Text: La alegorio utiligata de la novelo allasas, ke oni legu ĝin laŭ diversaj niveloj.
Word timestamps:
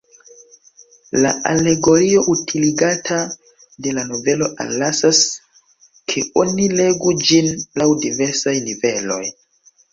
La 1.23 1.33
alegorio 1.49 2.23
utiligata 2.33 3.19
de 3.85 3.93
la 3.99 4.07
novelo 4.13 4.49
allasas, 4.67 5.21
ke 6.13 6.27
oni 6.45 6.69
legu 6.83 7.17
ĝin 7.29 7.55
laŭ 7.83 7.91
diversaj 8.07 8.59
niveloj. 8.69 9.23